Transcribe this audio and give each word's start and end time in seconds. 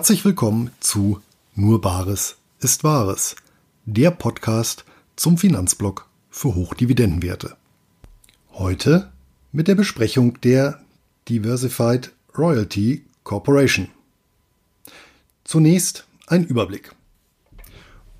Herzlich 0.00 0.24
willkommen 0.24 0.70
zu 0.80 1.20
Nur 1.54 1.82
Bares 1.82 2.38
ist 2.58 2.84
Wahres, 2.84 3.36
der 3.84 4.10
Podcast 4.10 4.86
zum 5.14 5.36
Finanzblock 5.36 6.08
für 6.30 6.54
Hochdividendenwerte. 6.54 7.54
Heute 8.54 9.12
mit 9.52 9.68
der 9.68 9.74
Besprechung 9.74 10.40
der 10.40 10.80
Diversified 11.28 12.12
Royalty 12.34 13.04
Corporation. 13.24 13.88
Zunächst 15.44 16.06
ein 16.26 16.46
Überblick. 16.46 16.94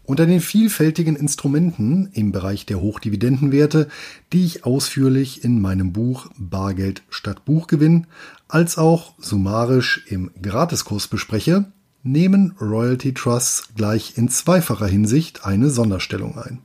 Unter 0.05 0.27
den 0.27 0.41
vielfältigen 0.41 1.15
Instrumenten 1.15 2.11
im 2.13 2.33
Bereich 2.33 2.67
der 2.67 2.81
Hochdividendenwerte, 2.81 3.89
die 4.33 4.45
ich 4.45 4.65
ausführlich 4.65 5.45
in 5.45 5.63
meinem 5.63 5.93
Buch 5.93 6.27
Bargeld 6.37 7.05
statt 7.11 7.45
Buchgewinn 7.45 8.07
als 8.49 8.77
auch 8.77 9.15
summarisch 9.19 10.05
im 10.09 10.33
Gratiskurs 10.43 11.07
bespreche, 11.07 11.71
nehmen 12.03 12.55
Royalty 12.61 13.15
Trusts 13.15 13.69
gleich 13.77 14.17
in 14.17 14.29
zweifacher 14.29 14.87
Hinsicht 14.87 15.45
eine 15.45 15.71
Sonderstellung 15.71 16.39
ein. 16.39 16.61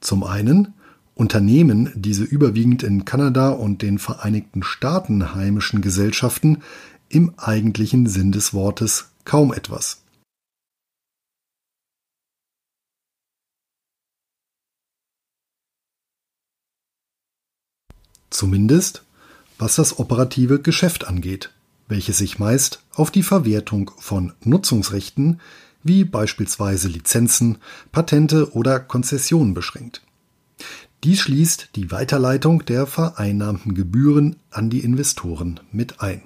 Zum 0.00 0.24
einen 0.24 0.74
unternehmen 1.14 1.92
diese 1.94 2.24
überwiegend 2.24 2.82
in 2.82 3.04
Kanada 3.04 3.50
und 3.50 3.82
den 3.82 3.98
Vereinigten 3.98 4.62
Staaten 4.62 5.34
heimischen 5.34 5.80
Gesellschaften 5.80 6.62
im 7.08 7.32
eigentlichen 7.36 8.06
Sinn 8.06 8.32
des 8.32 8.52
Wortes 8.52 9.10
kaum 9.24 9.52
etwas. 9.52 10.02
Zumindest 18.28 19.06
was 19.58 19.76
das 19.76 19.98
operative 19.98 20.60
Geschäft 20.60 21.06
angeht, 21.06 21.50
welches 21.88 22.18
sich 22.18 22.38
meist 22.38 22.82
auf 22.94 23.10
die 23.10 23.22
Verwertung 23.22 23.90
von 23.98 24.32
Nutzungsrechten 24.42 25.40
wie 25.82 26.04
beispielsweise 26.04 26.88
Lizenzen, 26.88 27.58
Patente 27.92 28.52
oder 28.54 28.80
Konzessionen 28.80 29.54
beschränkt. 29.54 30.02
Dies 31.04 31.20
schließt 31.20 31.70
die 31.76 31.90
Weiterleitung 31.92 32.64
der 32.64 32.86
vereinnahmten 32.86 33.74
Gebühren 33.74 34.36
an 34.50 34.70
die 34.70 34.80
Investoren 34.80 35.60
mit 35.70 36.00
ein. 36.00 36.22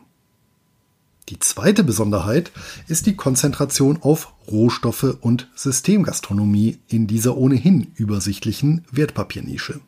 Die 1.28 1.38
zweite 1.38 1.84
Besonderheit 1.84 2.50
ist 2.88 3.06
die 3.06 3.14
Konzentration 3.14 3.98
auf 4.02 4.32
Rohstoffe 4.50 5.16
und 5.20 5.48
Systemgastronomie 5.54 6.78
in 6.88 7.06
dieser 7.06 7.36
ohnehin 7.36 7.92
übersichtlichen 7.94 8.84
Wertpapiernische. 8.90 9.80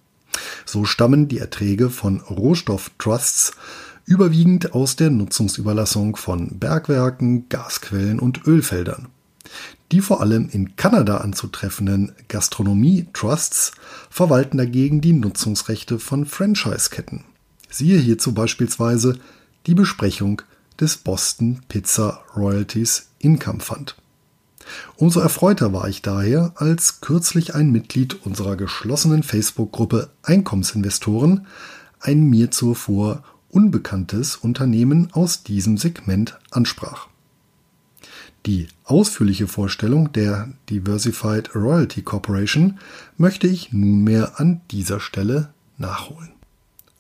So 0.65 0.85
stammen 0.85 1.29
die 1.29 1.39
Erträge 1.39 1.91
von 1.91 2.21
Rohstofftrusts 2.21 3.53
überwiegend 4.05 4.75
aus 4.75 4.97
der 4.97 5.11
Nutzungsüberlassung 5.11 6.17
von 6.17 6.59
Bergwerken, 6.59 7.49
Gasquellen 7.49 8.19
und 8.19 8.47
Ölfeldern. 8.47 9.09
Die 9.91 10.01
vor 10.01 10.21
allem 10.21 10.49
in 10.51 10.77
Kanada 10.77 11.19
anzutreffenden 11.19 12.13
Gastronomie-Trusts 12.29 13.73
verwalten 14.09 14.59
dagegen 14.59 15.01
die 15.01 15.13
Nutzungsrechte 15.13 15.99
von 15.99 16.25
Franchise-Ketten. 16.25 17.25
Siehe 17.69 17.99
hierzu 17.99 18.33
beispielsweise 18.33 19.19
die 19.67 19.75
Besprechung 19.75 20.43
des 20.81 20.97
Boston 20.97 21.61
Pizza 21.69 22.23
Royalties 22.35 23.09
Income 23.19 23.61
Fund. 23.61 23.97
Umso 24.97 25.21
erfreuter 25.21 25.73
war 25.73 25.89
ich 25.89 26.03
daher, 26.03 26.53
als 26.57 27.01
kürzlich 27.01 27.55
ein 27.55 27.71
Mitglied 27.71 28.25
unserer 28.25 28.57
geschlossenen 28.57 29.23
Facebook-Gruppe 29.23 30.11
Einkommensinvestoren 30.23 31.47
ein 32.01 32.29
mir 32.29 32.51
zuvor 32.51 33.23
unbekanntes 33.53 34.35
Unternehmen 34.37 35.09
aus 35.13 35.45
diesem 35.45 35.77
Segment 35.77 36.39
ansprach. 36.51 37.09
Die 38.47 38.67
ausführliche 38.85 39.47
Vorstellung 39.47 40.11
der 40.13 40.53
Diversified 40.69 41.55
Royalty 41.55 42.03
Corporation 42.03 42.81
möchte 43.17 43.47
ich 43.47 43.73
nunmehr 43.73 44.41
an 44.41 44.63
dieser 44.73 44.99
Stelle 44.99 45.55
nachholen. 45.79 46.31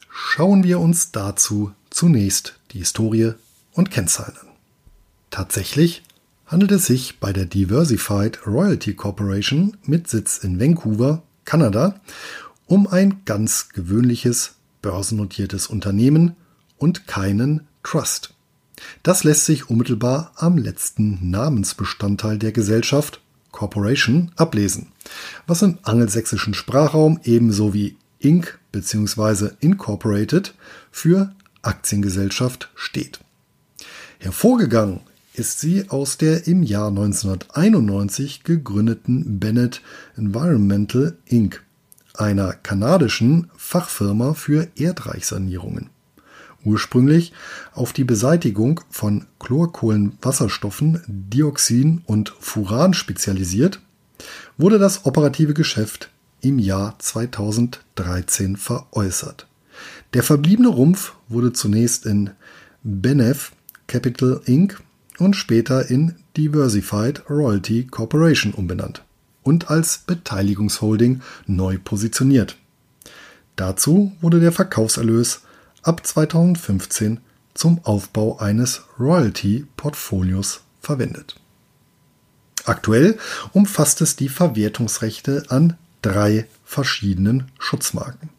Schauen 0.08 0.62
wir 0.62 0.78
uns 0.78 1.10
dazu 1.10 1.72
zunächst 1.90 2.60
die 2.70 2.78
Historie 2.78 3.32
und 3.72 3.90
Kennzahlen 3.90 4.36
an. 4.40 4.48
Tatsächlich 5.30 6.04
handelt 6.46 6.70
es 6.70 6.86
sich 6.86 7.18
bei 7.18 7.32
der 7.32 7.46
Diversified 7.46 8.46
Royalty 8.46 8.94
Corporation 8.94 9.76
mit 9.84 10.08
Sitz 10.08 10.38
in 10.38 10.60
Vancouver, 10.60 11.22
Kanada, 11.44 12.00
um 12.66 12.86
ein 12.86 13.22
ganz 13.24 13.70
gewöhnliches 13.70 14.54
börsennotiertes 14.82 15.66
Unternehmen 15.66 16.36
und 16.82 17.06
keinen 17.06 17.68
Trust. 17.84 18.34
Das 19.04 19.22
lässt 19.22 19.46
sich 19.46 19.70
unmittelbar 19.70 20.32
am 20.34 20.58
letzten 20.58 21.30
Namensbestandteil 21.30 22.38
der 22.38 22.50
Gesellschaft 22.50 23.20
Corporation 23.52 24.32
ablesen, 24.34 24.88
was 25.46 25.62
im 25.62 25.78
angelsächsischen 25.82 26.54
Sprachraum 26.54 27.20
ebenso 27.22 27.72
wie 27.72 27.96
Inc. 28.18 28.58
bzw. 28.72 29.50
Incorporated 29.60 30.54
für 30.90 31.32
Aktiengesellschaft 31.62 32.70
steht. 32.74 33.20
Hervorgegangen 34.18 35.00
ist 35.34 35.60
sie 35.60 35.88
aus 35.88 36.18
der 36.18 36.48
im 36.48 36.64
Jahr 36.64 36.88
1991 36.88 38.42
gegründeten 38.42 39.38
Bennett 39.38 39.82
Environmental 40.16 41.16
Inc., 41.26 41.62
einer 42.14 42.52
kanadischen 42.52 43.50
Fachfirma 43.56 44.34
für 44.34 44.68
Erdreichsanierungen. 44.74 45.90
Ursprünglich 46.64 47.32
auf 47.72 47.92
die 47.92 48.04
Beseitigung 48.04 48.80
von 48.90 49.26
Chlorkohlenwasserstoffen, 49.40 51.02
Dioxin 51.06 52.02
und 52.06 52.32
Furan 52.38 52.94
spezialisiert, 52.94 53.80
wurde 54.56 54.78
das 54.78 55.04
operative 55.04 55.54
Geschäft 55.54 56.10
im 56.40 56.58
Jahr 56.58 56.98
2013 56.98 58.56
veräußert. 58.56 59.46
Der 60.14 60.22
verbliebene 60.22 60.68
Rumpf 60.68 61.14
wurde 61.28 61.52
zunächst 61.52 62.06
in 62.06 62.30
Benef 62.82 63.52
Capital 63.86 64.40
Inc 64.44 64.80
und 65.18 65.34
später 65.34 65.90
in 65.90 66.16
Diversified 66.36 67.28
Royalty 67.28 67.86
Corporation 67.86 68.52
umbenannt 68.52 69.02
und 69.42 69.70
als 69.70 69.98
Beteiligungsholding 69.98 71.20
neu 71.46 71.78
positioniert. 71.82 72.56
Dazu 73.56 74.12
wurde 74.20 74.40
der 74.40 74.52
Verkaufserlös 74.52 75.42
ab 75.82 76.06
2015 76.06 77.20
zum 77.54 77.84
Aufbau 77.84 78.38
eines 78.38 78.82
Royalty-Portfolios 78.98 80.62
verwendet. 80.80 81.36
Aktuell 82.64 83.18
umfasst 83.52 84.00
es 84.00 84.16
die 84.16 84.28
Verwertungsrechte 84.28 85.44
an 85.48 85.76
drei 86.00 86.46
verschiedenen 86.64 87.50
Schutzmarken. 87.58 88.30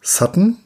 Sutton 0.00 0.56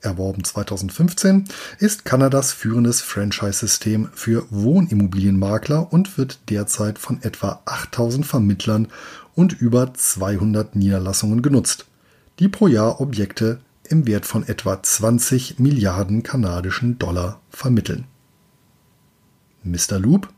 erworben 0.00 0.44
2015, 0.44 1.48
ist 1.78 2.04
Kanadas 2.04 2.52
führendes 2.52 3.00
Franchise-System 3.00 4.10
für 4.14 4.46
Wohnimmobilienmakler 4.50 5.92
und 5.92 6.16
wird 6.18 6.38
derzeit 6.50 6.98
von 6.98 7.20
etwa 7.22 7.60
8000 7.64 8.24
Vermittlern 8.24 8.88
und 9.34 9.60
über 9.60 9.92
200 9.92 10.76
Niederlassungen 10.76 11.42
genutzt, 11.42 11.86
die 12.38 12.48
pro 12.48 12.68
Jahr 12.68 13.00
Objekte 13.00 13.60
im 13.90 14.06
Wert 14.06 14.26
von 14.26 14.46
etwa 14.46 14.82
20 14.82 15.58
Milliarden 15.58 16.22
kanadischen 16.22 16.98
Dollar 16.98 17.40
vermitteln. 17.50 18.04
Mr. 19.64 19.98
Loop, 19.98 20.28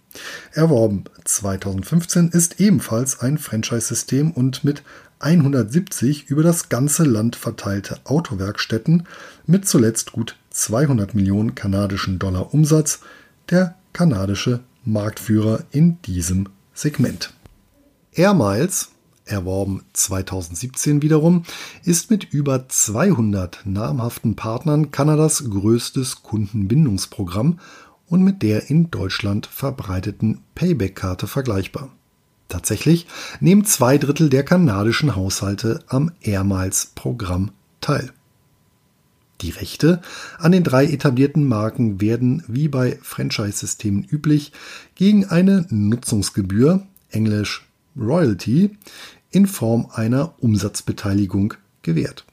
erworben 0.52 1.05
2015, 1.25 2.31
ist 2.31 2.61
ebenfalls 2.61 3.20
ein 3.20 3.38
Franchise-System 3.38 4.32
und 4.32 4.64
mit 4.64 4.82
170 5.20 6.31
über 6.31 6.43
das 6.43 6.69
ganze 6.69 7.05
Land 7.05 7.37
verteilte 7.37 8.00
Autowerkstätten 8.05 9.06
mit 9.47 9.69
zuletzt 9.69 10.12
gut 10.12 10.37
200 10.50 11.14
Millionen 11.14 11.55
kanadischen 11.55 12.19
Dollar 12.19 12.55
Umsatz 12.55 13.00
der 13.50 13.76
kanadische 13.93 14.61
Marktführer 14.85 15.64
in 15.70 16.00
diesem 16.02 16.49
Segment. 16.73 17.35
Air 18.12 18.35
Miles, 18.35 18.91
erworben 19.31 19.82
2017 19.93 21.03
wiederum, 21.03 21.44
ist 21.85 22.11
mit 22.11 22.25
über 22.25 22.69
200 22.69 23.61
namhaften 23.65 24.37
Partnern 24.37 24.91
Kanadas 24.91 25.44
größtes 25.49 26.23
Kundenbindungsprogramm 26.23 27.61
und 28.06 28.23
mit 28.23 28.43
der 28.43 28.71
in 28.71 28.91
Deutschland 28.91 29.47
verbreiteten 29.47 30.41
Payback-Karte 30.55 31.27
vergleichbar. 31.27 31.91
Tatsächlich 32.49 33.06
nehmen 33.38 33.65
zwei 33.65 33.97
Drittel 33.97 34.29
der 34.29 34.43
kanadischen 34.43 35.15
Haushalte 35.15 35.85
am 35.87 36.11
Air 36.21 36.43
Miles 36.43 36.91
Programm 36.94 37.53
teil. 37.81 38.12
Die 39.41 39.50
Rechte 39.50 40.03
an 40.38 40.53
den 40.53 40.65
drei 40.65 40.85
etablierten 40.85 41.47
Marken 41.47 42.00
werden, 42.00 42.43
wie 42.47 42.69
bei 42.69 42.99
Franchise-Systemen 43.00 44.05
üblich, 44.05 44.53
gegen 44.97 45.25
eine 45.26 45.67
Nutzungsgebühr, 45.71 46.87
englisch 47.09 47.69
Royalty, 47.96 48.76
in 49.31 49.46
Form 49.46 49.88
einer 49.92 50.34
Umsatzbeteiligung 50.40 51.54
gewährt. 51.82 52.25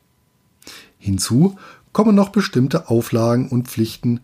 Hinzu 0.97 1.57
kommen 1.93 2.15
noch 2.15 2.29
bestimmte 2.29 2.89
Auflagen 2.89 3.49
und 3.49 3.67
Pflichten, 3.67 4.21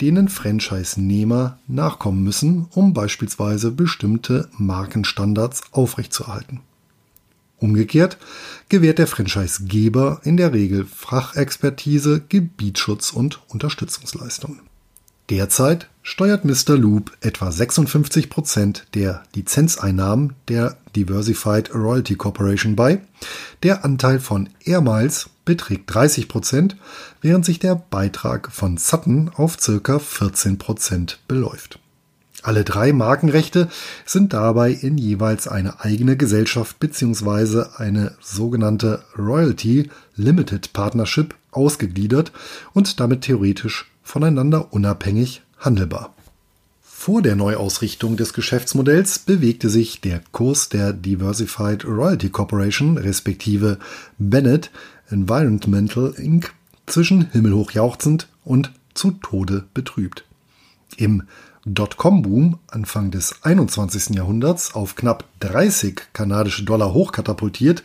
denen 0.00 0.28
Franchise-Nehmer 0.28 1.58
nachkommen 1.66 2.22
müssen, 2.22 2.66
um 2.72 2.92
beispielsweise 2.92 3.70
bestimmte 3.70 4.48
Markenstandards 4.58 5.62
aufrechtzuerhalten. 5.72 6.60
Umgekehrt 7.58 8.18
gewährt 8.68 8.98
der 8.98 9.06
Franchisegeber 9.06 10.20
in 10.24 10.36
der 10.36 10.52
Regel 10.52 10.84
Fachexpertise, 10.84 12.22
Gebietsschutz 12.28 13.12
und 13.12 13.40
Unterstützungsleistungen. 13.48 14.60
Derzeit 15.28 15.88
steuert 16.02 16.44
Mr. 16.44 16.76
Loop 16.76 17.10
etwa 17.20 17.50
56 17.50 18.30
Prozent 18.30 18.86
der 18.94 19.24
Lizenzeinnahmen 19.34 20.34
der 20.46 20.76
Diversified 20.94 21.74
Royalty 21.74 22.14
Corporation 22.14 22.76
bei. 22.76 23.00
Der 23.64 23.84
Anteil 23.84 24.20
von 24.20 24.48
Air 24.64 24.82
Miles 24.82 25.30
beträgt 25.44 25.92
30 25.92 26.28
Prozent, 26.28 26.76
während 27.22 27.44
sich 27.44 27.58
der 27.58 27.74
Beitrag 27.74 28.52
von 28.52 28.76
Sutton 28.76 29.30
auf 29.34 29.60
circa 29.60 29.98
14 29.98 30.58
Prozent 30.58 31.18
beläuft. 31.26 31.80
Alle 32.42 32.62
drei 32.62 32.92
Markenrechte 32.92 33.68
sind 34.04 34.32
dabei 34.32 34.70
in 34.70 34.98
jeweils 34.98 35.48
eine 35.48 35.80
eigene 35.80 36.16
Gesellschaft 36.16 36.78
bzw. 36.78 37.64
eine 37.78 38.14
sogenannte 38.20 39.02
Royalty 39.18 39.90
Limited 40.14 40.72
Partnership 40.72 41.34
ausgegliedert 41.50 42.30
und 42.72 43.00
damit 43.00 43.22
theoretisch 43.22 43.90
voneinander 44.06 44.72
unabhängig 44.72 45.42
handelbar. 45.58 46.14
Vor 46.80 47.22
der 47.22 47.36
Neuausrichtung 47.36 48.16
des 48.16 48.32
Geschäftsmodells 48.32 49.18
bewegte 49.18 49.68
sich 49.68 50.00
der 50.00 50.22
Kurs 50.32 50.68
der 50.68 50.92
Diversified 50.92 51.84
Royalty 51.84 52.30
Corporation 52.30 52.96
respektive 52.98 53.78
Bennett 54.18 54.70
Environmental 55.10 56.14
Inc. 56.16 56.52
zwischen 56.86 57.30
himmelhoch 57.32 57.72
jauchzend 57.72 58.28
und 58.44 58.72
zu 58.94 59.10
Tode 59.10 59.64
betrübt. 59.74 60.24
Im 60.96 61.24
Dotcom-Boom 61.64 62.60
Anfang 62.68 63.10
des 63.10 63.42
21. 63.42 64.14
Jahrhunderts 64.14 64.74
auf 64.74 64.94
knapp 64.94 65.24
30 65.40 66.00
kanadische 66.12 66.64
Dollar 66.64 66.94
hochkatapultiert, 66.94 67.82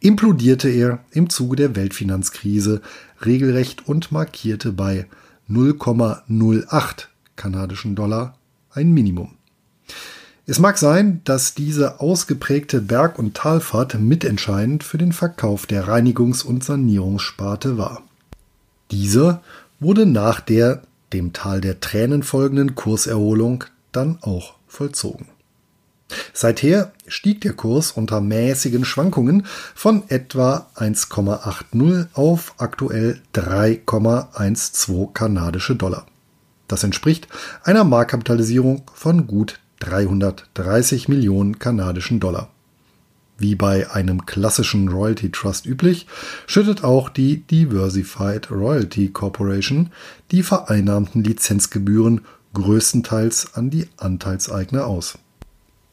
implodierte 0.00 0.68
er 0.68 0.98
im 1.12 1.30
Zuge 1.30 1.54
der 1.54 1.76
Weltfinanzkrise 1.76 2.82
regelrecht 3.24 3.86
und 3.86 4.10
markierte 4.10 4.72
bei 4.72 5.06
0,08 5.50 7.06
kanadischen 7.36 7.94
Dollar 7.94 8.34
ein 8.70 8.92
Minimum. 8.92 9.32
Es 10.46 10.58
mag 10.58 10.78
sein, 10.78 11.20
dass 11.24 11.54
diese 11.54 12.00
ausgeprägte 12.00 12.80
Berg- 12.80 13.18
und 13.18 13.34
Talfahrt 13.34 13.98
mitentscheidend 13.98 14.84
für 14.84 14.98
den 14.98 15.12
Verkauf 15.12 15.66
der 15.66 15.86
Reinigungs- 15.86 16.44
und 16.44 16.64
Sanierungssparte 16.64 17.78
war. 17.78 18.02
Dieser 18.90 19.42
wurde 19.78 20.06
nach 20.06 20.40
der 20.40 20.82
dem 21.12 21.32
Tal 21.32 21.60
der 21.60 21.80
Tränen 21.80 22.22
folgenden 22.22 22.74
Kurserholung 22.74 23.64
dann 23.92 24.18
auch 24.22 24.54
vollzogen. 24.66 25.26
Seither 26.32 26.92
stieg 27.06 27.40
der 27.40 27.52
Kurs 27.52 27.92
unter 27.92 28.20
mäßigen 28.20 28.84
Schwankungen 28.84 29.46
von 29.74 30.04
etwa 30.08 30.68
1,80 30.76 32.08
auf 32.14 32.54
aktuell 32.58 33.20
3,12 33.34 35.12
kanadische 35.12 35.76
Dollar. 35.76 36.06
Das 36.68 36.84
entspricht 36.84 37.28
einer 37.64 37.84
Marktkapitalisierung 37.84 38.82
von 38.94 39.26
gut 39.26 39.60
330 39.80 41.08
Millionen 41.08 41.58
kanadischen 41.58 42.20
Dollar. 42.20 42.50
Wie 43.38 43.54
bei 43.54 43.90
einem 43.90 44.26
klassischen 44.26 44.88
Royalty 44.88 45.32
Trust 45.32 45.64
üblich, 45.64 46.06
schüttet 46.46 46.84
auch 46.84 47.08
die 47.08 47.38
Diversified 47.38 48.50
Royalty 48.50 49.08
Corporation 49.08 49.90
die 50.30 50.42
vereinnahmten 50.42 51.24
Lizenzgebühren 51.24 52.20
größtenteils 52.52 53.54
an 53.54 53.70
die 53.70 53.88
Anteilseigner 53.96 54.86
aus. 54.86 55.18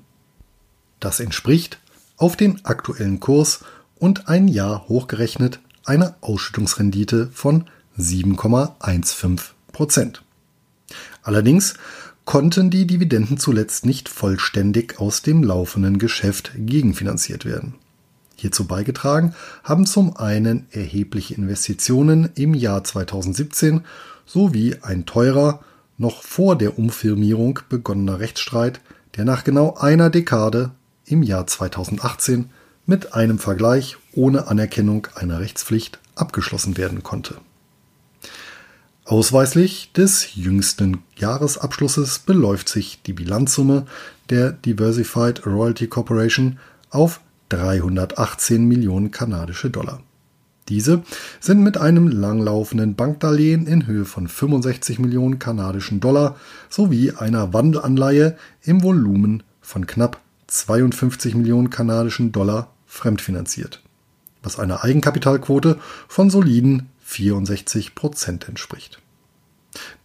Das 1.00 1.20
entspricht 1.20 1.78
auf 2.18 2.36
den 2.36 2.66
aktuellen 2.66 3.20
Kurs 3.20 3.64
und 4.00 4.28
ein 4.28 4.48
Jahr 4.48 4.88
hochgerechnet 4.88 5.60
einer 5.86 6.16
Ausschüttungsrendite 6.22 7.30
von 7.32 7.66
7,15 7.98 9.40
Prozent. 9.72 10.24
Allerdings 11.22 11.76
konnten 12.30 12.70
die 12.70 12.86
Dividenden 12.86 13.40
zuletzt 13.40 13.88
nicht 13.88 14.08
vollständig 14.08 15.00
aus 15.00 15.24
dem 15.24 15.42
laufenden 15.42 15.98
Geschäft 15.98 16.52
gegenfinanziert 16.56 17.44
werden. 17.44 17.74
Hierzu 18.36 18.68
beigetragen 18.68 19.34
haben 19.64 19.88
zum 19.88 20.16
einen 20.16 20.68
erhebliche 20.70 21.34
Investitionen 21.34 22.30
im 22.36 22.54
Jahr 22.54 22.84
2017 22.84 23.82
sowie 24.28 24.76
ein 24.84 25.08
teurer 25.08 25.64
noch 25.98 26.22
vor 26.22 26.56
der 26.56 26.78
Umfirmierung 26.78 27.62
begonnener 27.68 28.20
Rechtsstreit, 28.20 28.80
der 29.16 29.26
nach 29.26 29.44
genau 29.44 29.74
einer 29.78 30.12
Dekade 30.12 30.70
im 31.06 31.24
Jahr 31.24 31.48
2018 31.48 32.52
mit 32.86 33.16
einem 33.16 33.40
Vergleich 33.40 33.98
ohne 34.14 34.46
Anerkennung 34.46 35.08
einer 35.16 35.40
Rechtspflicht 35.40 35.98
abgeschlossen 36.14 36.78
werden 36.78 37.02
konnte. 37.02 37.38
Ausweislich 39.10 39.92
des 39.92 40.36
jüngsten 40.36 41.00
Jahresabschlusses 41.16 42.20
beläuft 42.20 42.70
sich 42.70 43.02
die 43.02 43.14
Bilanzsumme 43.14 43.88
der 44.30 44.52
Diversified 44.52 45.48
Royalty 45.48 45.88
Corporation 45.88 46.60
auf 46.92 47.20
318 47.50 48.64
Millionen 48.68 49.10
kanadische 49.10 49.72
Dollar. 49.72 50.04
Diese 50.68 51.02
sind 51.40 51.64
mit 51.64 51.80
einem 51.80 52.08
langlaufenden 52.08 52.94
Bankdarlehen 52.94 53.66
in 53.66 53.88
Höhe 53.88 54.06
von 54.06 54.28
65 54.28 55.00
Millionen 55.00 55.40
kanadischen 55.40 56.00
Dollar 56.00 56.36
sowie 56.70 57.14
einer 57.14 57.52
Wandelanleihe 57.52 58.38
im 58.62 58.84
Volumen 58.84 59.42
von 59.60 59.88
knapp 59.88 60.22
52 60.46 61.34
Millionen 61.34 61.72
kanadischen 61.72 62.32
Dollar 62.32 62.70
fremdfinanziert, 62.86 63.82
was 64.44 64.60
einer 64.60 64.84
Eigenkapitalquote 64.84 65.80
von 66.08 66.30
soliden 66.30 66.90
64 67.10 67.96
Prozent 67.96 68.48
entspricht. 68.48 69.02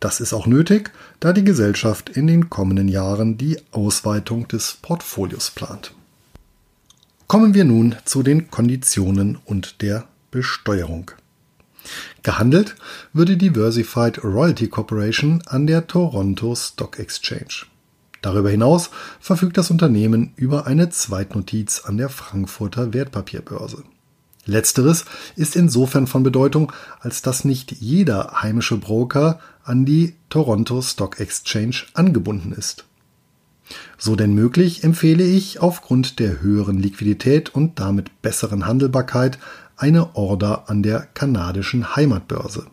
Das 0.01 0.21
ist 0.21 0.33
auch 0.33 0.47
nötig, 0.47 0.91
da 1.21 1.33
die 1.33 1.45
Gesellschaft 1.45 2.09
in 2.09 2.27
den 2.27 2.49
kommenden 2.51 2.89
Jahren 2.89 3.37
die 3.37 3.59
Ausweitung 3.73 4.49
des 4.49 4.79
Portfolios 4.81 5.51
plant. 5.51 5.95
Kommen 7.27 7.55
wir 7.55 7.65
nun 7.65 7.97
zu 8.05 8.23
den 8.23 8.51
Konditionen 8.51 9.39
und 9.45 9.83
der 9.83 10.09
Besteuerung. 10.31 11.11
Gehandelt 12.23 12.77
würde 13.13 13.37
Diversified 13.37 14.25
Royalty 14.25 14.69
Corporation 14.69 15.43
an 15.47 15.67
der 15.67 15.87
Toronto 15.87 16.55
Stock 16.55 16.99
Exchange. 16.99 17.67
Darüber 18.23 18.49
hinaus 18.49 18.89
verfügt 19.21 19.59
das 19.59 19.71
Unternehmen 19.71 20.33
über 20.37 20.67
eine 20.67 20.89
Zweitnotiz 20.89 21.83
an 21.85 21.99
der 21.99 22.09
Frankfurter 22.09 22.95
Wertpapierbörse. 22.95 23.85
Letzteres 24.47 25.05
ist 25.37 25.57
insofern 25.57 26.07
von 26.07 26.23
Bedeutung, 26.23 26.73
als 27.01 27.23
dass 27.23 27.45
nicht 27.45 27.73
jeder 27.73 28.43
heimische 28.43 28.77
Broker 28.77 29.41
an 29.65 29.85
die 29.85 30.15
Toronto 30.29 30.83
Stock 30.83 31.21
Exchange 31.21 31.77
angebunden 31.95 32.53
ist. 32.53 32.85
So 33.97 34.17
denn 34.17 34.35
möglich 34.35 34.85
empfehle 34.85 35.25
ich 35.25 35.61
aufgrund 35.61 36.19
der 36.19 36.43
höheren 36.43 36.79
Liquidität 36.79 37.55
und 37.55 37.81
damit 37.81 38.21
besseren 38.21 38.67
Handelbarkeit 38.67 39.39
eine 39.77 40.15
Order 40.15 40.69
an 40.69 40.83
der 40.83 41.01
kanadischen 41.15 41.97
Heimatbörse. 41.97 42.67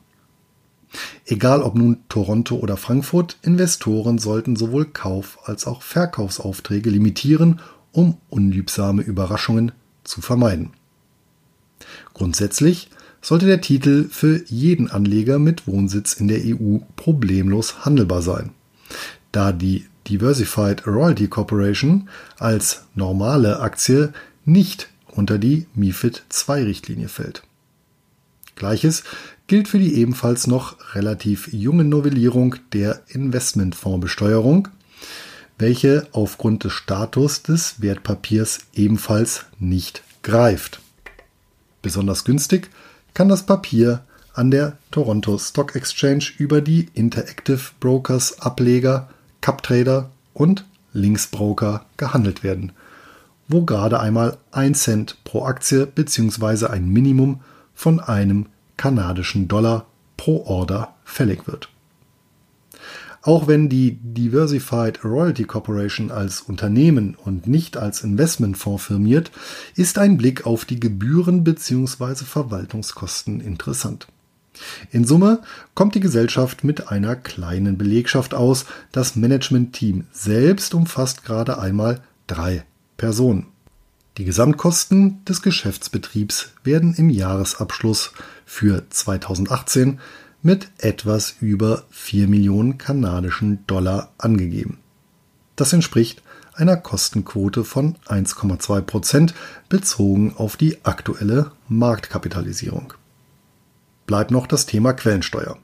Egal 1.25 1.61
ob 1.61 1.75
nun 1.75 1.99
Toronto 2.09 2.57
oder 2.57 2.75
Frankfurt, 2.75 3.37
Investoren 3.41 4.17
sollten 4.17 4.57
sowohl 4.57 4.85
Kauf- 4.85 5.39
als 5.45 5.65
auch 5.65 5.81
Verkaufsaufträge 5.81 6.89
limitieren, 6.89 7.61
um 7.93 8.17
unliebsame 8.29 9.01
Überraschungen 9.01 9.71
zu 10.03 10.21
vermeiden. 10.21 10.73
Grundsätzlich 12.21 12.87
sollte 13.19 13.47
der 13.47 13.61
Titel 13.61 14.07
für 14.07 14.43
jeden 14.45 14.91
Anleger 14.91 15.39
mit 15.39 15.65
Wohnsitz 15.65 16.13
in 16.13 16.27
der 16.27 16.37
EU 16.45 16.77
problemlos 16.95 17.83
handelbar 17.83 18.21
sein. 18.21 18.51
Da 19.31 19.51
die 19.51 19.87
Diversified 20.07 20.85
Royalty 20.85 21.29
Corporation 21.29 22.09
als 22.37 22.83
normale 22.93 23.59
Aktie 23.61 24.13
nicht 24.45 24.87
unter 25.07 25.39
die 25.39 25.65
MIFID 25.73 26.21
II-Richtlinie 26.47 27.07
fällt. 27.07 27.41
Gleiches 28.55 29.03
gilt 29.47 29.67
für 29.67 29.79
die 29.79 29.95
ebenfalls 29.95 30.45
noch 30.45 30.93
relativ 30.93 31.51
junge 31.51 31.85
Novellierung 31.85 32.55
der 32.71 33.01
Investmentfondsbesteuerung, 33.07 34.67
welche 35.57 36.05
aufgrund 36.11 36.65
des 36.65 36.73
Status 36.73 37.41
des 37.41 37.81
Wertpapiers 37.81 38.59
ebenfalls 38.75 39.45
nicht 39.57 40.03
greift. 40.21 40.81
Besonders 41.81 42.23
günstig 42.23 42.69
kann 43.13 43.29
das 43.29 43.45
Papier 43.45 44.03
an 44.33 44.51
der 44.51 44.77
Toronto 44.91 45.37
Stock 45.37 45.75
Exchange 45.75 46.25
über 46.37 46.61
die 46.61 46.87
Interactive 46.93 47.59
Brokers 47.79 48.39
Ableger, 48.39 49.09
CupTrader 49.41 50.09
und 50.33 50.65
Linksbroker 50.93 51.85
gehandelt 51.97 52.43
werden, 52.43 52.71
wo 53.47 53.63
gerade 53.63 53.99
einmal 53.99 54.37
ein 54.51 54.75
Cent 54.75 55.17
pro 55.23 55.43
Aktie 55.45 55.85
bzw. 55.85 56.67
ein 56.67 56.87
Minimum 56.89 57.41
von 57.73 57.99
einem 57.99 58.47
kanadischen 58.77 59.47
Dollar 59.47 59.85
pro 60.17 60.45
Order 60.45 60.95
fällig 61.03 61.47
wird. 61.47 61.69
Auch 63.23 63.47
wenn 63.47 63.69
die 63.69 63.99
Diversified 64.01 65.03
Royalty 65.03 65.43
Corporation 65.43 66.09
als 66.09 66.41
Unternehmen 66.41 67.15
und 67.15 67.45
nicht 67.45 67.77
als 67.77 68.03
Investmentfonds 68.03 68.85
firmiert, 68.85 69.31
ist 69.75 69.99
ein 69.99 70.17
Blick 70.17 70.47
auf 70.47 70.65
die 70.65 70.79
Gebühren 70.79 71.43
bzw. 71.43 72.25
Verwaltungskosten 72.25 73.39
interessant. 73.39 74.07
In 74.91 75.05
Summe 75.05 75.41
kommt 75.75 75.95
die 75.95 75.99
Gesellschaft 75.99 76.63
mit 76.63 76.89
einer 76.89 77.15
kleinen 77.15 77.77
Belegschaft 77.77 78.33
aus. 78.33 78.65
Das 78.91 79.15
Managementteam 79.15 80.05
selbst 80.11 80.73
umfasst 80.73 81.23
gerade 81.23 81.59
einmal 81.59 82.01
drei 82.27 82.63
Personen. 82.97 83.47
Die 84.17 84.25
Gesamtkosten 84.25 85.23
des 85.25 85.41
Geschäftsbetriebs 85.41 86.51
werden 86.63 86.93
im 86.95 87.09
Jahresabschluss 87.09 88.11
für 88.45 88.83
2018 88.89 89.99
mit 90.41 90.69
etwas 90.77 91.35
über 91.39 91.83
4 91.91 92.27
Millionen 92.27 92.77
kanadischen 92.77 93.65
Dollar 93.67 94.11
angegeben. 94.17 94.79
Das 95.55 95.73
entspricht 95.73 96.21
einer 96.53 96.77
Kostenquote 96.77 97.63
von 97.63 97.95
1,2 98.07 98.81
Prozent 98.81 99.33
bezogen 99.69 100.33
auf 100.35 100.57
die 100.57 100.83
aktuelle 100.83 101.51
Marktkapitalisierung. 101.67 102.93
Bleibt 104.05 104.31
noch 104.31 104.47
das 104.47 104.65
Thema 104.65 104.93
Quellensteuer. 104.93 105.57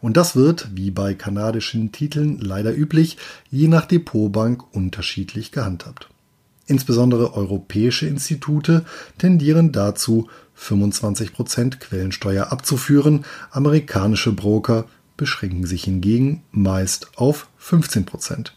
Und 0.00 0.16
das 0.16 0.34
wird, 0.34 0.70
wie 0.74 0.90
bei 0.90 1.14
kanadischen 1.14 1.92
Titeln 1.92 2.38
leider 2.38 2.76
üblich, 2.76 3.18
je 3.50 3.68
nach 3.68 3.86
Depotbank 3.86 4.74
unterschiedlich 4.74 5.52
gehandhabt. 5.52 6.08
Insbesondere 6.70 7.34
europäische 7.34 8.06
Institute 8.06 8.84
tendieren 9.18 9.72
dazu, 9.72 10.28
25% 10.56 11.78
Quellensteuer 11.78 12.52
abzuführen, 12.52 13.24
amerikanische 13.50 14.30
Broker 14.30 14.84
beschränken 15.16 15.66
sich 15.66 15.82
hingegen 15.82 16.44
meist 16.52 17.18
auf 17.18 17.48
15%. 17.60 18.52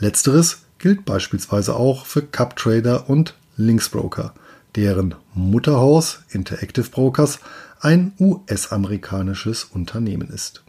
Letzteres 0.00 0.62
gilt 0.80 1.04
beispielsweise 1.04 1.76
auch 1.76 2.04
für 2.04 2.22
Cup 2.22 2.56
Trader 2.56 3.08
und 3.08 3.36
Linksbroker, 3.56 4.34
deren 4.74 5.14
Mutterhaus 5.32 6.22
Interactive 6.30 6.90
Brokers 6.90 7.38
ein 7.78 8.12
US-amerikanisches 8.18 9.62
Unternehmen 9.62 10.30
ist. 10.30 10.64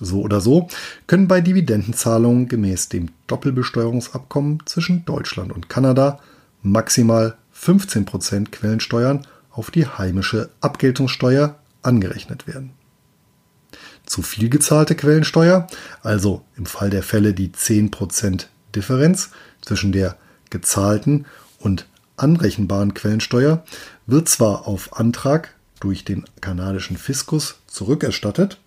So 0.00 0.20
oder 0.22 0.40
so 0.40 0.68
können 1.06 1.28
bei 1.28 1.40
Dividendenzahlungen 1.40 2.48
gemäß 2.48 2.88
dem 2.88 3.10
Doppelbesteuerungsabkommen 3.26 4.62
zwischen 4.66 5.04
Deutschland 5.04 5.52
und 5.52 5.68
Kanada 5.68 6.20
maximal 6.62 7.36
15% 7.54 8.50
Quellensteuern 8.50 9.26
auf 9.50 9.70
die 9.70 9.86
heimische 9.86 10.50
Abgeltungssteuer 10.60 11.56
angerechnet 11.82 12.46
werden. 12.46 12.70
Zu 14.06 14.22
viel 14.22 14.48
gezahlte 14.48 14.94
Quellensteuer, 14.94 15.66
also 16.02 16.42
im 16.56 16.66
Fall 16.66 16.90
der 16.90 17.02
Fälle 17.02 17.34
die 17.34 17.50
10% 17.50 18.46
Differenz 18.74 19.30
zwischen 19.60 19.92
der 19.92 20.16
gezahlten 20.50 21.26
und 21.58 21.86
anrechenbaren 22.16 22.94
Quellensteuer, 22.94 23.64
wird 24.06 24.28
zwar 24.28 24.66
auf 24.66 24.98
Antrag 24.98 25.54
durch 25.80 26.04
den 26.04 26.24
kanadischen 26.40 26.96
Fiskus 26.96 27.56
zurückerstattet, 27.66 28.58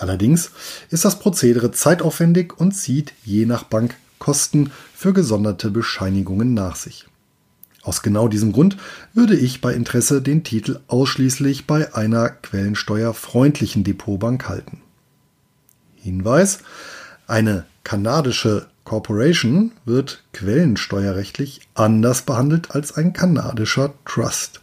allerdings 0.00 0.50
ist 0.90 1.04
das 1.04 1.18
Prozedere 1.18 1.70
zeitaufwendig 1.70 2.58
und 2.58 2.72
zieht 2.72 3.12
je 3.24 3.46
nach 3.46 3.64
Bank 3.64 3.96
Kosten 4.18 4.70
für 4.94 5.12
gesonderte 5.12 5.70
Bescheinigungen 5.70 6.54
nach 6.54 6.76
sich. 6.76 7.06
Aus 7.82 8.02
genau 8.02 8.28
diesem 8.28 8.52
Grund 8.52 8.76
würde 9.14 9.34
ich 9.34 9.60
bei 9.62 9.72
Interesse 9.72 10.20
den 10.20 10.44
Titel 10.44 10.80
ausschließlich 10.86 11.66
bei 11.66 11.94
einer 11.94 12.28
quellensteuerfreundlichen 12.28 13.84
Depotbank 13.84 14.48
halten. 14.48 14.82
Hinweis: 15.96 16.58
Eine 17.26 17.64
kanadische 17.84 18.66
Corporation 18.84 19.72
wird 19.86 20.22
quellensteuerrechtlich 20.32 21.62
anders 21.74 22.22
behandelt 22.22 22.72
als 22.72 22.96
ein 22.96 23.12
kanadischer 23.12 23.94
Trust. 24.04 24.60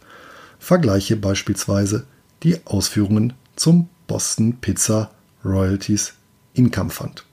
Vergleiche 0.58 1.16
beispielsweise 1.16 2.06
die 2.42 2.64
Ausführungen 2.66 3.32
zum 3.56 3.88
Boston 4.06 4.58
Pizza 4.60 5.10
Royalties 5.44 6.14
Income 6.54 6.90
Fund. 6.90 7.24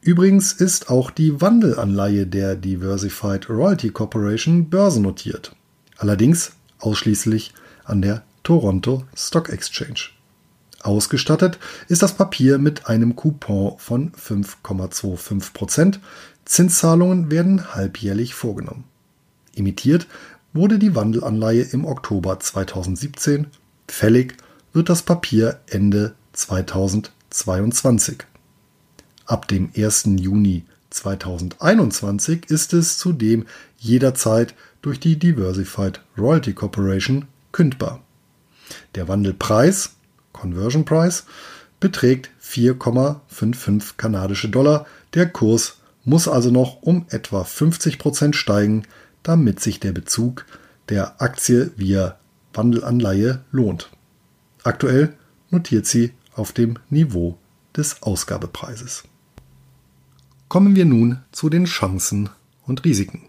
Übrigens 0.00 0.52
ist 0.52 0.88
auch 0.88 1.10
die 1.10 1.40
Wandelanleihe 1.40 2.26
der 2.26 2.56
Diversified 2.56 3.48
Royalty 3.50 3.90
Corporation 3.90 4.70
börsennotiert, 4.70 5.54
allerdings 5.98 6.52
ausschließlich 6.78 7.52
an 7.84 8.00
der 8.00 8.22
Toronto 8.42 9.04
Stock 9.14 9.50
Exchange. 9.50 10.10
Ausgestattet 10.82 11.58
ist 11.88 12.02
das 12.02 12.14
Papier 12.14 12.56
mit 12.56 12.86
einem 12.86 13.14
Coupon 13.14 13.76
von 13.78 14.12
5,25%. 14.12 15.98
Zinszahlungen 16.46 17.30
werden 17.30 17.74
halbjährlich 17.74 18.34
vorgenommen. 18.34 18.84
Imitiert 19.54 20.06
wurde 20.54 20.78
die 20.78 20.94
Wandelanleihe 20.94 21.62
im 21.62 21.84
Oktober 21.84 22.40
2017. 22.40 23.48
Fällig 23.88 24.36
wird 24.72 24.88
das 24.88 25.02
Papier 25.02 25.60
Ende 25.68 26.14
2022. 26.32 28.24
Ab 29.26 29.48
dem 29.48 29.70
1. 29.76 30.04
Juni 30.18 30.64
2021 30.90 32.50
ist 32.50 32.72
es 32.72 32.98
zudem 32.98 33.46
jederzeit 33.78 34.54
durch 34.82 34.98
die 35.00 35.18
Diversified 35.18 36.00
Royalty 36.18 36.52
Corporation 36.52 37.26
kündbar. 37.52 38.02
Der 38.94 39.08
Wandelpreis, 39.08 39.96
Conversion 40.32 40.84
Price, 40.84 41.24
beträgt 41.78 42.30
4,55 42.42 43.96
kanadische 43.96 44.48
Dollar. 44.48 44.86
Der 45.14 45.28
Kurs 45.28 45.78
muss 46.04 46.28
also 46.28 46.50
noch 46.50 46.82
um 46.82 47.06
etwa 47.10 47.44
50 47.44 47.98
Prozent 47.98 48.36
steigen, 48.36 48.84
damit 49.22 49.60
sich 49.60 49.80
der 49.80 49.92
Bezug 49.92 50.46
der 50.88 51.20
Aktie 51.20 51.72
via 51.76 52.18
Wandelanleihe 52.52 53.44
lohnt. 53.52 53.90
Aktuell 54.62 55.14
notiert 55.50 55.86
sie 55.86 56.12
auf 56.40 56.52
dem 56.52 56.78
Niveau 56.88 57.38
des 57.76 58.02
Ausgabepreises. 58.02 59.04
Kommen 60.48 60.74
wir 60.74 60.86
nun 60.86 61.20
zu 61.30 61.48
den 61.48 61.66
Chancen 61.66 62.30
und 62.66 62.84
Risiken. 62.84 63.28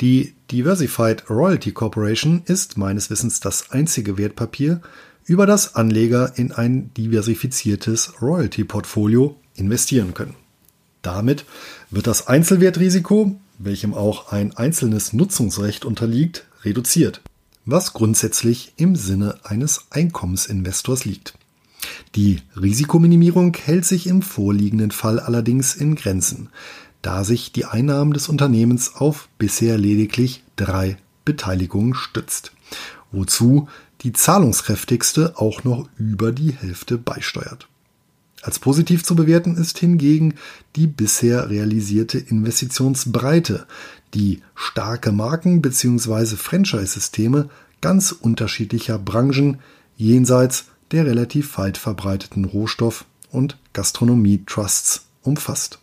Die 0.00 0.34
Diversified 0.50 1.28
Royalty 1.28 1.72
Corporation 1.72 2.42
ist 2.44 2.78
meines 2.78 3.10
Wissens 3.10 3.40
das 3.40 3.70
einzige 3.72 4.16
Wertpapier, 4.16 4.80
über 5.24 5.46
das 5.46 5.74
Anleger 5.74 6.32
in 6.36 6.52
ein 6.52 6.92
diversifiziertes 6.94 8.20
Royalty-Portfolio 8.22 9.36
investieren 9.54 10.14
können. 10.14 10.34
Damit 11.02 11.44
wird 11.90 12.06
das 12.06 12.26
Einzelwertrisiko, 12.28 13.38
welchem 13.58 13.94
auch 13.94 14.32
ein 14.32 14.56
einzelnes 14.56 15.12
Nutzungsrecht 15.12 15.84
unterliegt, 15.84 16.46
reduziert, 16.64 17.20
was 17.64 17.92
grundsätzlich 17.92 18.72
im 18.76 18.96
Sinne 18.96 19.38
eines 19.44 19.86
Einkommensinvestors 19.90 21.04
liegt. 21.04 21.34
Die 22.14 22.40
Risikominimierung 22.60 23.56
hält 23.56 23.84
sich 23.84 24.06
im 24.06 24.22
vorliegenden 24.22 24.90
Fall 24.90 25.20
allerdings 25.20 25.74
in 25.74 25.94
Grenzen, 25.94 26.48
da 27.02 27.24
sich 27.24 27.52
die 27.52 27.64
Einnahmen 27.64 28.12
des 28.12 28.28
Unternehmens 28.28 28.96
auf 28.96 29.28
bisher 29.38 29.78
lediglich 29.78 30.42
drei 30.56 30.98
Beteiligungen 31.24 31.94
stützt, 31.94 32.52
wozu 33.12 33.68
die 34.02 34.12
zahlungskräftigste 34.12 35.34
auch 35.36 35.64
noch 35.64 35.88
über 35.98 36.32
die 36.32 36.52
Hälfte 36.52 36.98
beisteuert. 36.98 37.68
Als 38.42 38.58
positiv 38.58 39.04
zu 39.04 39.14
bewerten 39.14 39.56
ist 39.56 39.78
hingegen 39.78 40.34
die 40.74 40.86
bisher 40.86 41.50
realisierte 41.50 42.18
Investitionsbreite, 42.18 43.66
die 44.14 44.40
starke 44.54 45.12
Marken 45.12 45.60
bzw. 45.60 46.36
Franchise-Systeme 46.36 47.50
ganz 47.82 48.12
unterschiedlicher 48.12 48.98
Branchen 48.98 49.58
jenseits 49.96 50.66
der 50.92 51.06
relativ 51.06 51.56
weit 51.58 51.78
verbreiteten 51.78 52.44
Rohstoff- 52.44 53.04
und 53.30 53.58
Gastronomie-Trusts 53.72 55.06
umfasst. 55.22 55.78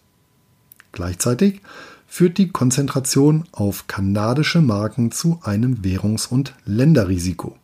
Gleichzeitig 0.92 1.62
führt 2.08 2.38
die 2.38 2.50
Konzentration 2.50 3.46
auf 3.52 3.88
kanadische 3.88 4.62
Marken 4.62 5.12
zu 5.12 5.40
einem 5.44 5.84
Währungs- 5.84 6.28
und 6.28 6.54
Länderrisiko. 6.66 7.58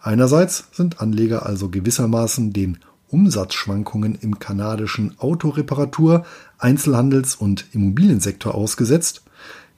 Einerseits 0.00 0.64
sind 0.72 1.00
Anleger 1.00 1.46
also 1.46 1.68
gewissermaßen 1.68 2.52
den 2.52 2.78
Umsatzschwankungen 3.08 4.16
im 4.20 4.38
kanadischen 4.38 5.18
Autoreparatur-, 5.18 6.24
Einzelhandels- 6.58 7.36
und 7.36 7.66
Immobiliensektor 7.72 8.54
ausgesetzt. 8.54 9.21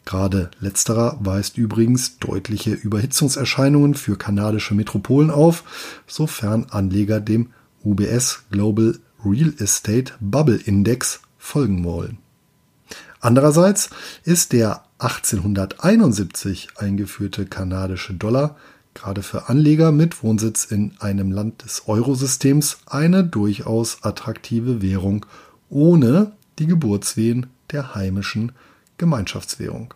Gerade 0.05 0.51
letzterer 0.61 1.19
weist 1.21 1.57
übrigens 1.57 2.19
deutliche 2.19 2.73
Überhitzungserscheinungen 2.73 3.95
für 3.95 4.17
kanadische 4.17 4.75
Metropolen 4.75 5.31
auf, 5.31 5.65
sofern 6.07 6.67
Anleger 6.71 7.21
dem 7.21 7.51
UBS 7.83 8.45
Global 8.51 8.99
Real 9.25 9.55
Estate 9.59 10.13
Bubble 10.21 10.57
Index 10.57 11.21
folgen 11.39 11.85
wollen. 11.85 12.19
Andererseits 13.21 13.89
ist 14.25 14.53
der 14.53 14.85
1871 14.99 16.69
eingeführte 16.77 17.47
kanadische 17.47 18.13
Dollar 18.13 18.57
gerade 18.95 19.23
für 19.23 19.49
Anleger 19.49 19.93
mit 19.93 20.23
Wohnsitz 20.23 20.65
in 20.65 20.93
einem 21.01 21.33
Land 21.33 21.65
des 21.65 21.83
Eurosystems 21.87 22.79
eine 22.87 23.25
durchaus 23.25 24.03
attraktive 24.03 24.81
Währung 24.81 25.27
ohne 25.69 26.33
die 26.59 26.67
Geburtswehen 26.67 27.49
der 27.73 27.95
heimischen 27.95 28.53
Gemeinschaftswährung. 28.99 29.95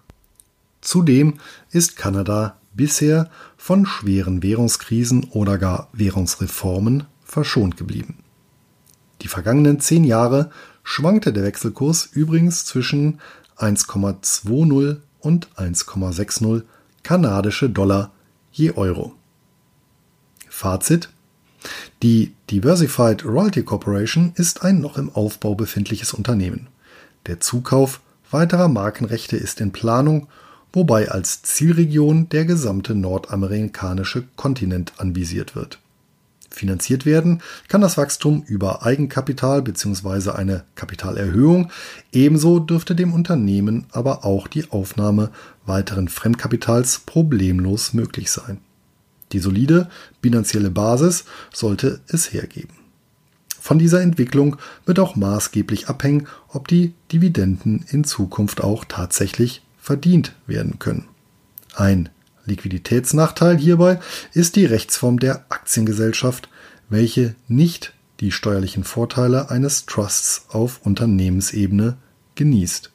Zudem 0.80 1.34
ist 1.70 1.96
Kanada 1.96 2.56
bisher 2.74 3.30
von 3.56 3.86
schweren 3.86 4.42
Währungskrisen 4.42 5.24
oder 5.24 5.58
gar 5.58 5.88
Währungsreformen 5.92 7.04
verschont 7.24 7.76
geblieben. 7.76 8.18
Die 9.22 9.28
vergangenen 9.28 9.80
zehn 9.80 10.04
Jahre 10.04 10.50
schwankte 10.84 11.32
der 11.32 11.42
Wechselkurs 11.42 12.06
übrigens 12.12 12.64
zwischen 12.64 13.20
1,20 13.58 14.98
und 15.20 15.48
1,60 15.56 16.62
kanadische 17.02 17.68
Dollar 17.68 18.12
je 18.52 18.72
Euro. 18.72 19.14
Fazit 20.48 21.10
die 22.02 22.34
Diversified 22.50 23.24
Royalty 23.24 23.64
Corporation 23.64 24.32
ist 24.36 24.62
ein 24.62 24.80
noch 24.80 24.96
im 24.96 25.10
Aufbau 25.10 25.54
befindliches 25.54 26.14
Unternehmen. 26.14 26.68
Der 27.26 27.40
Zukauf 27.40 28.00
weiterer 28.30 28.68
Markenrechte 28.68 29.36
ist 29.36 29.60
in 29.60 29.72
Planung, 29.72 30.28
wobei 30.72 31.10
als 31.10 31.42
Zielregion 31.42 32.28
der 32.28 32.44
gesamte 32.44 32.94
nordamerikanische 32.94 34.24
Kontinent 34.36 34.92
anvisiert 34.98 35.54
wird. 35.54 35.78
Finanziert 36.50 37.04
werden 37.04 37.42
kann 37.68 37.82
das 37.82 37.96
Wachstum 37.98 38.42
über 38.46 38.82
Eigenkapital 38.82 39.62
bzw. 39.62 40.30
eine 40.30 40.64
Kapitalerhöhung. 40.74 41.70
Ebenso 42.10 42.58
dürfte 42.58 42.94
dem 42.94 43.12
Unternehmen 43.12 43.86
aber 43.92 44.24
auch 44.24 44.48
die 44.48 44.70
Aufnahme 44.70 45.30
weiteren 45.66 46.08
Fremdkapitals 46.08 47.00
problemlos 47.00 47.92
möglich 47.92 48.30
sein. 48.30 48.58
Die 49.32 49.40
solide 49.40 49.88
bilanzielle 50.22 50.70
Basis 50.70 51.26
sollte 51.52 52.00
es 52.08 52.32
hergeben. 52.32 52.77
Von 53.60 53.78
dieser 53.78 54.00
Entwicklung 54.00 54.56
wird 54.86 54.98
auch 54.98 55.16
maßgeblich 55.16 55.88
abhängen, 55.88 56.28
ob 56.48 56.68
die 56.68 56.94
Dividenden 57.12 57.84
in 57.88 58.04
Zukunft 58.04 58.62
auch 58.62 58.84
tatsächlich 58.84 59.62
verdient 59.80 60.34
werden 60.46 60.78
können. 60.78 61.08
Ein 61.74 62.08
Liquiditätsnachteil 62.46 63.58
hierbei 63.58 64.00
ist 64.32 64.56
die 64.56 64.64
Rechtsform 64.64 65.18
der 65.18 65.44
Aktiengesellschaft, 65.50 66.48
welche 66.88 67.34
nicht 67.46 67.92
die 68.20 68.32
steuerlichen 68.32 68.84
Vorteile 68.84 69.50
eines 69.50 69.86
Trusts 69.86 70.46
auf 70.48 70.80
Unternehmensebene 70.84 71.96
genießt. 72.34 72.90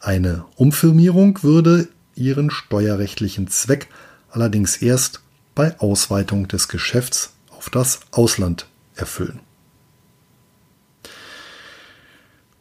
Eine 0.00 0.44
Umfirmierung 0.56 1.42
würde 1.42 1.88
ihren 2.14 2.50
steuerrechtlichen 2.50 3.48
Zweck 3.48 3.88
allerdings 4.30 4.76
erst 4.76 5.22
bei 5.54 5.78
Ausweitung 5.80 6.48
des 6.48 6.68
Geschäfts 6.68 7.32
auf 7.50 7.70
das 7.70 8.00
Ausland 8.12 8.66
erfüllen. 8.94 9.40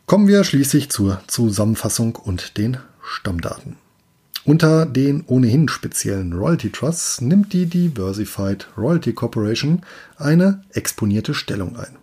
Kommen 0.05 0.27
wir 0.27 0.43
schließlich 0.43 0.91
zur 0.91 1.19
Zusammenfassung 1.25 2.15
und 2.15 2.57
den 2.57 2.77
Stammdaten. 3.01 3.77
Unter 4.43 4.85
den 4.85 5.23
ohnehin 5.25 5.67
speziellen 5.67 6.33
Royalty 6.33 6.71
Trusts 6.71 7.21
nimmt 7.21 7.53
die 7.53 7.65
Diversified 7.65 8.67
Royalty 8.77 9.13
Corporation 9.13 9.81
eine 10.17 10.63
exponierte 10.69 11.33
Stellung 11.33 11.75
ein. 11.75 11.97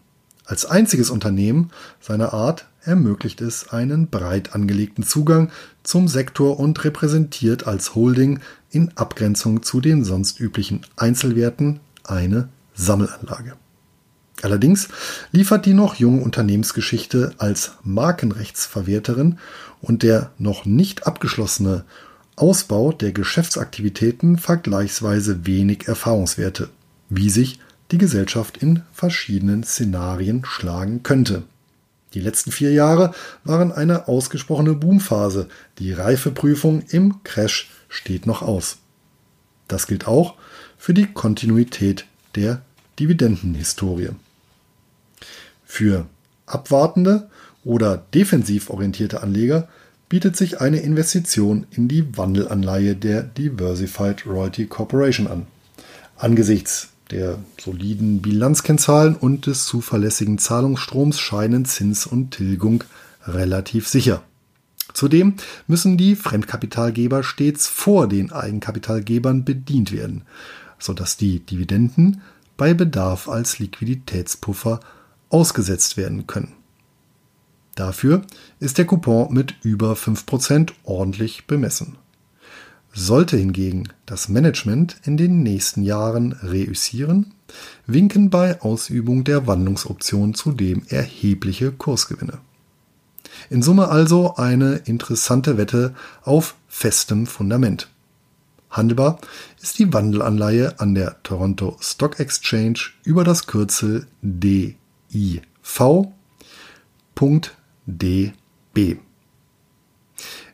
Als 0.45 0.65
einziges 0.67 1.11
Unternehmen 1.11 1.71
seiner 2.01 2.35
Art 2.35 2.67
ermöglicht 2.83 3.41
es 3.41 3.69
einen 3.69 4.09
breit 4.09 4.53
angelegten 4.53 5.05
Zugang 5.05 5.53
zum 5.85 6.09
Sektor 6.09 6.59
und 6.59 6.83
repräsentiert 6.83 7.69
als 7.69 7.95
Holding 7.95 8.41
in 8.71 8.91
Abgrenzung 8.97 9.63
zu 9.63 9.81
den 9.81 10.03
sonst 10.03 10.41
üblichen 10.41 10.85
Einzelwerten 10.97 11.79
eine 12.03 12.49
Sammelanlage. 12.75 13.53
Allerdings 14.43 14.89
liefert 15.31 15.67
die 15.67 15.75
noch 15.75 15.95
junge 15.95 16.21
Unternehmensgeschichte 16.21 17.33
als 17.39 17.73
Markenrechtsverwerterin 17.85 19.39
und 19.81 20.03
der 20.03 20.33
noch 20.37 20.65
nicht 20.65 21.07
abgeschlossene 21.07 21.85
Ausbau 22.35 22.93
der 22.93 23.13
Geschäftsaktivitäten 23.13 24.39
vergleichsweise 24.39 25.47
wenig 25.47 25.87
Erfahrungswerte, 25.87 26.71
wie 27.09 27.31
sich 27.31 27.61
die 27.93 27.99
Gesellschaft 27.99 28.57
in 28.57 28.83
verschiedenen 28.93 29.63
Szenarien 29.63 30.45
schlagen 30.45 31.03
könnte. 31.03 31.45
Die 32.15 32.21
letzten 32.21 32.51
vier 32.51 32.73
Jahre 32.73 33.15
waren 33.45 33.71
eine 33.71 34.09
ausgesprochene 34.09 34.75
Boomphase. 34.75 35.49
Die 35.79 35.93
Reifeprüfung 35.93 36.83
im 36.89 37.23
Crash 37.23 37.71
steht 37.89 38.27
noch 38.27 38.43
aus. 38.43 38.79
Das 39.69 39.87
gilt 39.87 40.07
auch 40.07 40.35
für 40.77 40.95
die 40.95 41.07
Kontinuität 41.07 42.07
der 42.35 42.63
Dividendenhistorie. 42.99 44.11
Für 45.75 46.05
abwartende 46.45 47.31
oder 47.65 47.97
defensiv 47.97 48.69
orientierte 48.69 49.23
Anleger 49.23 49.69
bietet 50.11 50.37
sich 50.37 50.61
eine 50.61 50.81
Investition 50.81 51.67
in 51.71 51.89
die 51.89 52.15
Wandelanleihe 52.15 52.95
der 52.95 53.23
Diversified 53.23 54.27
Royalty 54.27 54.67
Corporation 54.67 55.27
an. 55.29 55.47
Angesichts 56.19 56.91
der 57.11 57.39
soliden 57.59 58.21
Bilanzkennzahlen 58.21 59.17
und 59.17 59.47
des 59.47 59.65
zuverlässigen 59.65 60.37
Zahlungsstroms 60.37 61.19
scheinen 61.19 61.65
Zins 61.65 62.07
und 62.07 62.33
Tilgung 62.33 62.85
relativ 63.27 63.89
sicher. 63.89 64.23
Zudem 64.93 65.37
müssen 65.69 65.97
die 65.97 66.17
Fremdkapitalgeber 66.17 67.23
stets 67.23 67.67
vor 67.67 68.09
den 68.09 68.31
Eigenkapitalgebern 68.31 69.47
bedient 69.47 69.91
werden, 69.91 70.25
sodass 70.79 71.17
die 71.17 71.41
Dividenden 71.41 72.21
bei 72.59 72.75
Bedarf 72.75 73.27
als 73.27 73.59
Liquiditätspuffer 73.59 74.81
ausgesetzt 75.33 75.97
werden 75.97 76.27
können. 76.27 76.55
Dafür 77.75 78.23
ist 78.61 78.79
der 78.79 78.85
Coupon 78.85 79.33
mit 79.33 79.55
über 79.63 79.95
5% 79.95 80.73
ordentlich 80.85 81.47
bemessen. 81.47 81.97
Sollte 82.93 83.39
hingegen 83.39 83.89
das 84.05 84.29
Management 84.29 84.97
in 85.05 85.17
den 85.17 85.43
nächsten 85.43 85.83
Jahren 85.83 86.33
reüssieren, 86.33 87.33
winken 87.87 88.29
bei 88.29 88.61
Ausübung 88.61 89.25
der 89.25 89.47
Wandlungsoption 89.47 90.35
zudem 90.35 90.83
erhebliche 90.89 91.73
Kursgewinne. 91.73 92.39
In 93.49 93.63
Summe 93.63 93.89
also 93.89 94.37
eine 94.37 94.75
interessante 94.85 95.57
Wette 95.57 95.95
auf 96.23 96.55
festem 96.69 97.27
Fundament. 97.27 97.89
Handelbar 98.71 99.19
ist 99.61 99.79
die 99.79 99.93
Wandelanleihe 99.93 100.79
an 100.81 100.95
der 100.95 101.23
Toronto 101.23 101.79
Stock 101.81 102.21
Exchange 102.21 102.79
über 103.05 103.25
das 103.25 103.47
Kürzel 103.47 104.07
DIV 104.21 104.82
dB. 107.87 108.97